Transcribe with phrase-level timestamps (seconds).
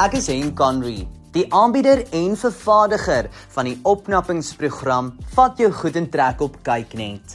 [0.00, 1.02] Ek is Hen Conry,
[1.34, 7.34] die aanbieder en vervaardiger van die opknappingsprogram Vat jou goed in trek op kyknet.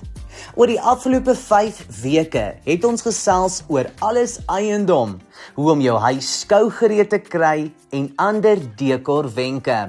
[0.57, 5.19] Oor die afgelope 5 weke het ons gesels oor alles eiendom,
[5.53, 9.83] hoe om jou huis skougereed te kry en ander dekor wenke.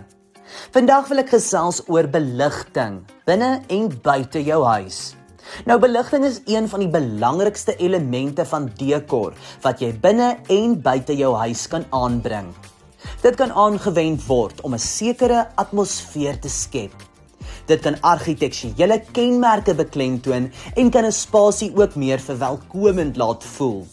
[0.77, 5.16] Vandag wil ek gesels oor beligting binne en buite jou huis.
[5.65, 11.17] Nou beligting is een van die belangrikste elemente van dekor wat jy binne en buite
[11.17, 12.55] jou huis kan aanbring.
[13.23, 16.93] Dit kan aangewend word om 'n sekere atmosfeer te skep.
[17.67, 23.87] Dit kan argitektuele kenmerke beklemtoon en kan 'n spasie ook meer verwelkomend laat voel.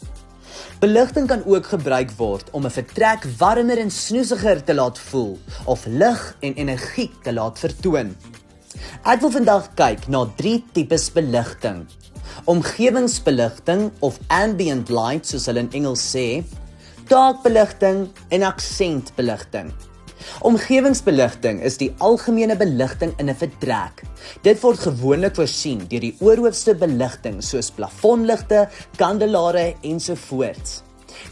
[0.80, 5.86] Beligting kan ook gebruik word om 'n vertrek warmer en snoesiger te laat voel of
[5.86, 8.16] lig en energie te laat vertoon.
[9.06, 11.84] Ek wil vandag kyk na drie tipes beligting.
[12.50, 16.44] Omgewingsbeligting of ambient light soos hulle in Engels sê,
[17.12, 19.74] taakbeligting en aksentbeligting.
[20.48, 24.04] Omgewingsbeligting is die algemene beligting in 'n vertrek.
[24.44, 30.82] Dit word gewoonlik voorsien deur die oorhoofste beligting soos plafonligte, kandelare ensovoorts.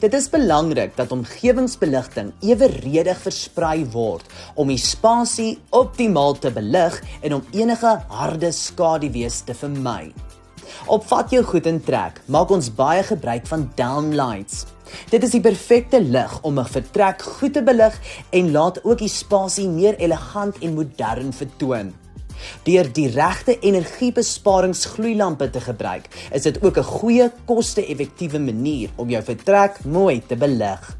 [0.01, 7.33] Dit is belangrik dat omgewingsbeligting eweredig versprei word om die spasie optimaal te belig en
[7.39, 10.13] om enige harde skaduwees te vermy.
[10.91, 12.21] Opvat jou goed in trek.
[12.31, 14.65] Maak ons baie gebruik van downlights.
[15.11, 17.95] Dit is die perfekte lig om 'n vertrek goed te belig
[18.31, 21.93] en laat ook die spasie meer elegant en modern vertoon.
[22.63, 29.23] Deur die regte energiebesparingsgloeilampe te gebruik, is dit ook 'n goeie koste-effektiewe manier om jou
[29.23, 30.97] vertrek mooi te belig.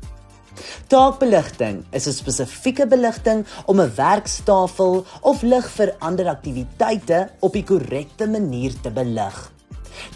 [0.88, 7.64] Taakbeligting is 'n spesifieke beligting om 'n werkstafel of lig vir ander aktiwiteite op die
[7.64, 9.52] korrekte manier te belig.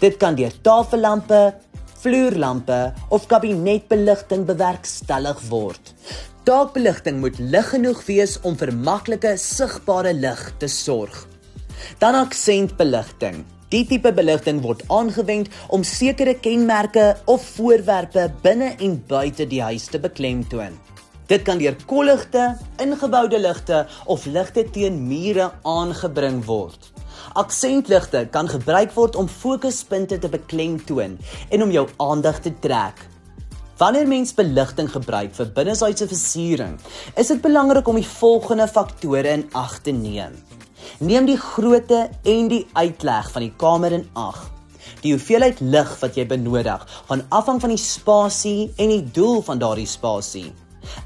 [0.00, 1.54] Dit kan deur tafellampe,
[2.00, 5.94] vloerlampe of kabinetbeligting bewerkstellig word.
[6.46, 11.24] Daagbeligting moet lig genoeg wees om vir maklike sigbare lig te sorg.
[11.98, 13.40] Dan aksentbeligting.
[13.74, 19.88] Die tipe beligting word aangewend om sekere kenmerke of voorwerpe binne en buite die huis
[19.90, 20.78] te beklemtoon.
[21.26, 26.92] Dit kan deur kolligte, ingeboude ligte of ligte teen mure aangebring word.
[27.34, 31.18] Aksentligte kan gebruik word om fokuspunte te beklemtoon
[31.50, 33.02] en om jou aandag te trek.
[33.76, 36.78] Wanneer mens beligting gebruik vir binneshuise versiering,
[37.20, 40.32] is dit belangrik om die volgende faktore in ag te neem.
[41.04, 44.38] Neem die grootte en die uitleg van die kamer in ag.
[45.04, 49.60] Die hoeveelheid lig wat jy benodig, gaan afhang van die spasie en die doel van
[49.60, 50.48] daardie spasie.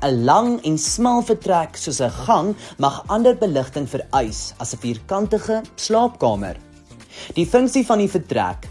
[0.06, 5.62] 'n Lang en smal vertrek soos 'n gang mag ander beligting vereis as 'n vierkantige
[5.75, 6.54] slaapkamer.
[7.34, 8.70] Die funksie van die vertrek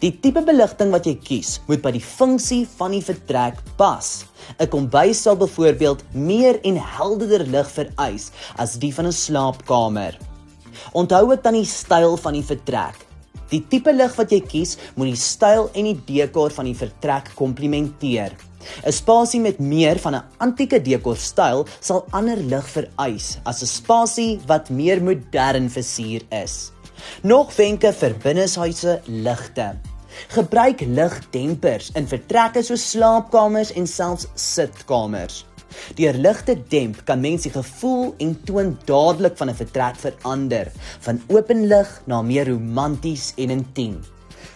[0.00, 4.26] Die tipe beligting wat jy kies, moet by die funksie van die vertrek pas.
[4.60, 10.18] 'n Kombuis sal byvoorbeeld meer en helderder lig vereis as die van 'n slaapkamer.
[10.92, 13.06] Onthou ook dan die styl van die vertrek.
[13.50, 17.30] Die tipe lig wat jy kies, moet die styl en die dekor van die vertrek
[17.34, 18.34] komplementeer.
[18.84, 23.66] 'n Spasie met meer van 'n antieke dekor styl sal ander lig vereis as 'n
[23.66, 26.72] spasie wat meer modern versier is.
[27.22, 29.70] Nog wenke vir binneshuise ligte.
[30.28, 35.44] Gebruik ligdempers in vertrekke soos slaapkamers en selfs sitkamers.
[35.96, 41.22] Deur ligte demp kan mense die gevoel en toon dadelik van 'n vertrek verander, van
[41.28, 44.00] open lig na meer romanties en intiem.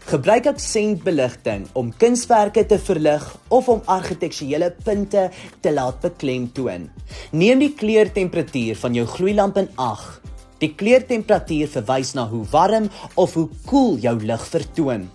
[0.04, 6.90] Gebruik aksentbeligting om kunswerke te verlig of om argitektuele punte te laat beklemtoon.
[7.30, 10.20] Neem die kleurtemperatuur van jou gloeilamp in ag
[10.60, 15.08] Die kleurtemperatuur verwys na hoe warm of hoe koel jou lig vertoon.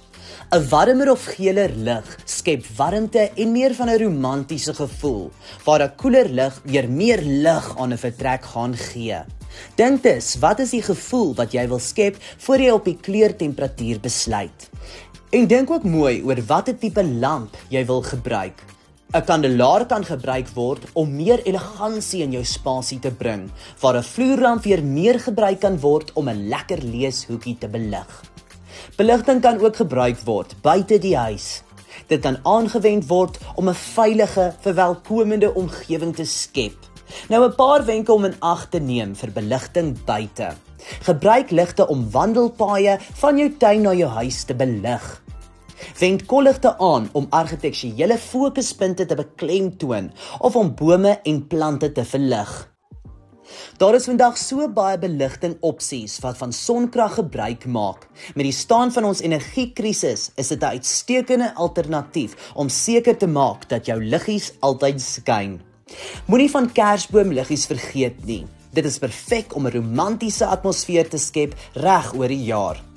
[0.56, 5.32] 'n Warmer of geler lig skep warmte en meer van 'n romantiese gevoel,
[5.66, 9.22] waar 'n koeler lig weer meer lig aan 'n vertrek gaan gee.
[9.76, 14.00] Dink dus, wat is die gevoel wat jy wil skep voor jy op die kleurtemperatuur
[14.00, 14.70] besluit?
[15.30, 18.75] En dink ook mooi oor watter tipe lamp jy wil gebruik.
[19.16, 23.46] 'n Kandelaar kan gebruik word om meer elegansie in jou spasie te bring,
[23.80, 28.12] waar 'n vloerlamp weer meer gebruik kan word om 'n lekker leeshoekie te belig.
[28.98, 31.64] Beligting kan ook gebruik word buite die huis.
[32.08, 36.76] Dit kan aangewend word om 'n veilige, verwelkomende omgewing te skep.
[37.30, 40.52] Nou 'n paar wenke om in ag te neem vir beligting buite.
[41.02, 45.25] Gebruik ligte om wandelpaaie van jou tuin na jou huis te belig
[46.00, 52.56] wend kolligte aan om argitektuele fokuspunte te beklemtoon of om bome en plante te verlig.
[53.78, 58.08] Daar is vandag so baie beligting opsies wat van sonkrag gebruik maak.
[58.34, 63.70] Met die staan van ons energiekrisis is dit 'n uitstekende alternatief om seker te maak
[63.70, 65.62] dat jou liggies altyd skyn.
[66.26, 68.46] Moenie van kersboomliggies vergeet nie.
[68.74, 72.95] Dit is perfek om 'n romantiese atmosfeer te skep reg oor die jaar.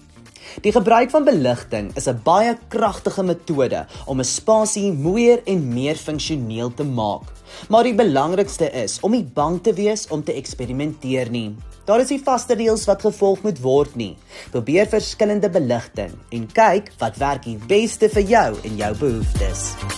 [0.63, 5.97] Die gebruik van beligting is 'n baie kragtige metode om 'n spasie mooier en meer
[5.97, 7.23] funksioneel te maak.
[7.69, 11.57] Maar die belangrikste is om nie bang te wees om te eksperimenteer nie.
[11.85, 14.17] Daar is nie vaste reëls wat gevolg moet word nie.
[14.51, 19.98] Probeer verskillende beligting en kyk wat werk die beste vir jou en jou behoeftes.